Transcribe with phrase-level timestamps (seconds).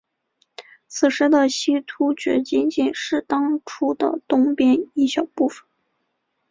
[0.87, 5.63] 此时的西突厥仅仅是当初的东边一小部分。